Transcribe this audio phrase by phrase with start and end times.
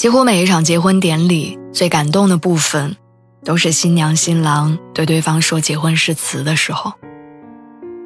[0.00, 2.96] 几乎每一场结婚典礼，最感动的部分，
[3.44, 6.94] 都是新娘新郎对对方说结婚誓词的时候。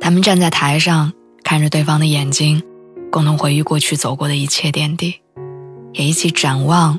[0.00, 1.12] 他们站在台上，
[1.44, 2.60] 看着对方的眼睛，
[3.12, 5.14] 共同回忆过去走过的一切点滴，
[5.92, 6.98] 也一起展望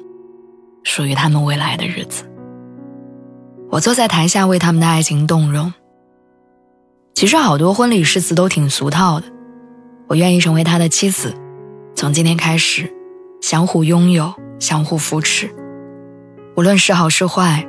[0.86, 2.24] 属于他们未来的日子。
[3.72, 5.74] 我坐在台下为他们的爱情动容。
[7.16, 9.28] 其实好多婚礼誓词都挺俗套的，
[10.08, 11.36] 我愿意成为他的妻子，
[11.98, 12.90] 从今天开始，
[13.46, 14.34] 相互拥有。
[14.58, 15.54] 相互扶持，
[16.56, 17.68] 无论是好是坏，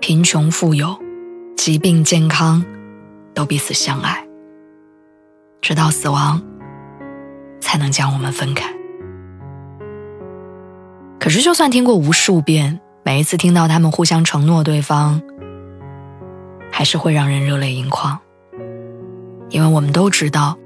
[0.00, 0.96] 贫穷富有，
[1.54, 2.64] 疾病健康，
[3.34, 4.26] 都彼此相爱，
[5.60, 6.40] 直到死亡
[7.60, 8.72] 才能将我们分开。
[11.20, 15.20] 可是，就算听过无数遍，每一次听到他们互相承诺对方，
[16.72, 18.18] 还是会让人热泪盈眶，
[19.50, 20.56] 因为我们都知道，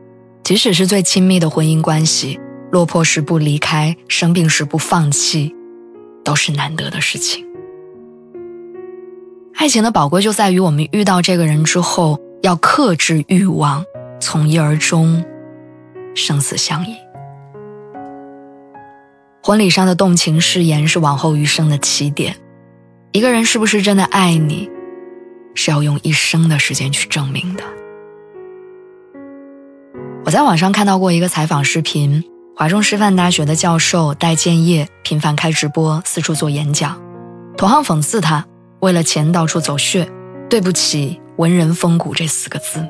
[0.44, 2.38] 即使是最亲密的婚姻关系，
[2.72, 5.54] 落魄时不离开，生病时不放弃。
[6.24, 7.44] 都是难得的事情。
[9.56, 13.84] 爱情的宝贵就在于我们遇到这个人之后，要克制欲望，
[14.20, 15.24] 从一而终，
[16.14, 16.94] 生死相依。
[19.42, 22.36] 婚礼上的动情誓言是往后余生的起点。
[23.10, 24.70] 一个人是不是真的爱你，
[25.54, 27.64] 是要用一生的时间去证明的。
[30.24, 32.22] 我在网上看到过一个采访视频。
[32.62, 36.96] 华中师范大学的教授戴建业频繁开直播，四处做演讲，
[37.56, 38.46] 同行讽刺他
[38.78, 40.08] 为了钱到处走穴，
[40.48, 42.86] 对不起“文人风骨”这四个字。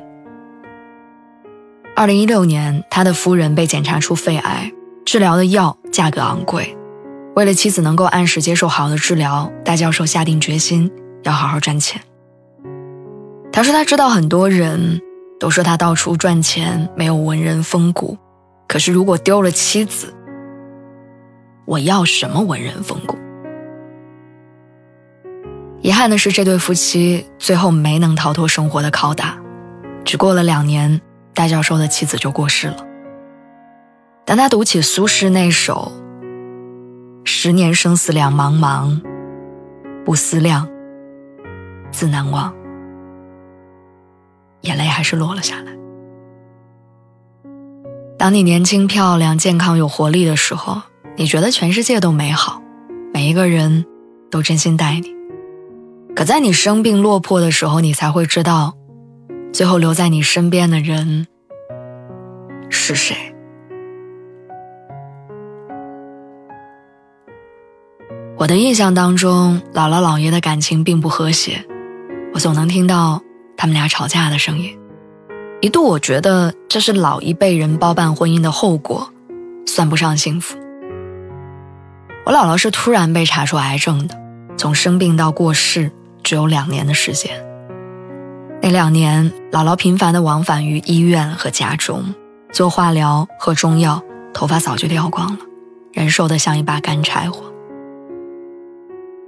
[1.97, 4.71] 二零一六年，他的夫人被检查出肺癌，
[5.07, 6.77] 治疗的药价格昂贵，
[7.35, 11.99] 为了妻子能够按时接受好的治疗，戴教授下定决心要好好赚钱。
[13.51, 15.01] 他说他知道很多人
[15.41, 18.19] 都说他到处赚钱，没有文人风骨。
[18.67, 20.15] 可是，如果丢了妻子，
[21.67, 23.19] 我要什么文人风骨？
[25.81, 29.39] 遗憾的是，这对夫妻最后没能逃脱生活的拷打。
[30.05, 31.01] 只过了两年，
[31.35, 32.77] 戴教授的妻子就过世了。
[34.25, 35.93] 当他读起苏轼那首
[37.25, 39.03] “十年生死两茫茫，
[40.05, 40.69] 不思量，
[41.91, 42.55] 自难忘”，
[44.63, 45.73] 眼泪还是落了下来。
[48.33, 50.81] 当你年轻、漂亮、健康、有活力的时候，
[51.17, 52.63] 你觉得全世界都美好，
[53.13, 53.85] 每一个人
[54.31, 55.15] 都真心待你。
[56.17, 58.73] 可在你生病落魄的时候，你才会知道，
[59.53, 61.27] 最后留在你身边的人
[62.71, 63.15] 是谁。
[68.39, 71.63] 我的印象当中，姥姥姥爷的感情并不和谐，
[72.33, 73.21] 我总能听到
[73.59, 74.75] 他们俩吵架的声音。
[75.63, 79.09] 一度我觉得这是老一辈人包办婚姻的后果，
[79.65, 80.59] 算不上幸福。
[82.27, 84.21] 我姥姥是突然被查出癌症的，
[84.57, 85.93] 从生病到过世
[86.25, 87.41] 只有两年的时间。
[88.61, 92.13] 那两年，姥姥频繁的往返于医院和家中，
[92.53, 94.03] 做化疗、喝中药，
[94.35, 95.39] 头发早就掉光了，
[95.93, 97.45] 人瘦得像一把干柴火。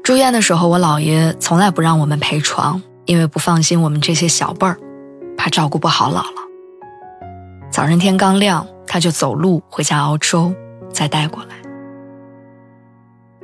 [0.02, 4.76] 住院的时候，我姥爷从来不让我们陪床，因为不放心我们这些小辈儿。
[5.44, 7.68] 怕照顾不好姥姥。
[7.70, 10.54] 早上天刚亮，他就走路回家熬粥，
[10.90, 11.54] 再带过来。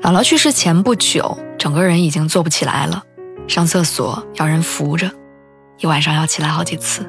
[0.00, 3.02] 姥姥去世前不久，整个人已经坐不起来了，
[3.46, 5.10] 上厕所要人扶着，
[5.76, 7.04] 一晚上要起来好几次。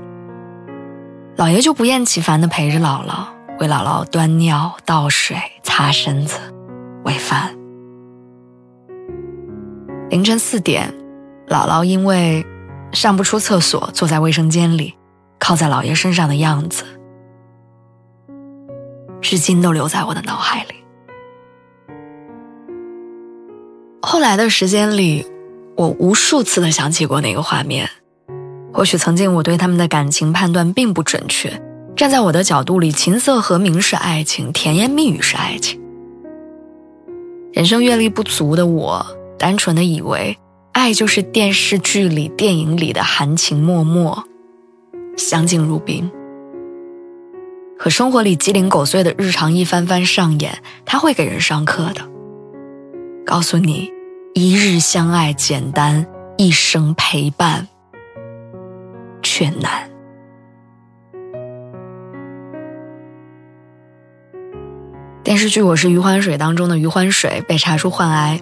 [1.38, 3.28] 姥爷就不厌其烦地陪着姥姥，
[3.62, 6.38] 为姥姥端尿、倒水、擦身子、
[7.06, 7.56] 喂饭。
[10.10, 10.94] 凌晨四点，
[11.48, 12.46] 姥姥因为。
[12.92, 14.94] 上不出厕所，坐在卫生间里，
[15.40, 16.84] 靠在姥爷身上的样子，
[19.22, 20.76] 至今都留在我的脑海里。
[24.02, 25.26] 后来的时间里，
[25.76, 27.90] 我无数次的想起过那个画面。
[28.74, 31.62] 或许曾经我对他们的感情判断并不准确，
[31.96, 35.80] 站在我的角度里，琴瑟和鸣是爱情，甜言蜜语是爱情。
[37.54, 39.06] 人生阅历不足的我，
[39.38, 40.38] 单纯的以为。
[40.74, 44.24] 爱就是电视剧里、电影里的含情脉脉，
[45.18, 46.10] 相敬如宾。
[47.78, 52.02] 和生活里鸡零狗碎的日常一番番上演，他会给人上课的，
[53.26, 53.92] 告诉你，
[54.34, 56.06] 一日相爱简单，
[56.38, 57.68] 一生陪伴
[59.22, 59.90] 却难。
[65.24, 68.40] 电视剧《我是余欢水》当中的余欢水被查出患癌，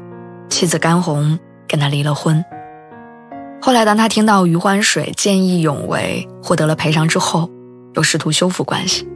[0.49, 2.43] 妻子甘红跟他离了婚。
[3.61, 7.49] 后来，当他听到余欢水见义勇为，获得了赔偿之后，
[7.93, 9.07] 又试图修复关系。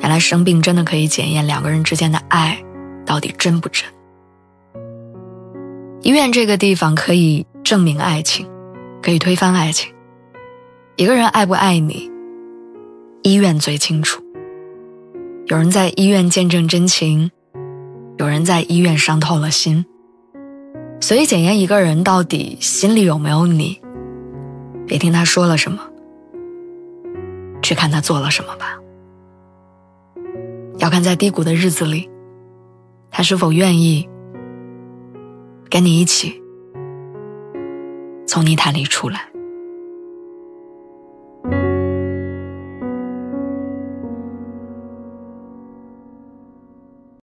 [0.00, 2.58] 原来生病真的可以检验两个人之间的爱
[3.04, 3.84] 到底真不真。
[6.02, 8.48] 医院这个地方可以证明爱情，
[9.00, 9.92] 可以推翻爱情。
[10.96, 12.10] 一个人爱不爱你，
[13.22, 14.22] 医院最清楚。
[15.46, 17.30] 有人在医院见证真情，
[18.16, 19.84] 有人在医院伤透了心。
[21.02, 23.82] 所以，检验一个人到底心里有没有你，
[24.86, 25.80] 别听他说了什么，
[27.60, 28.78] 去看他做了什么吧。
[30.78, 32.08] 要看在低谷的日子里，
[33.10, 34.08] 他是否愿意
[35.68, 36.40] 跟你一起
[38.24, 39.31] 从泥潭里出来。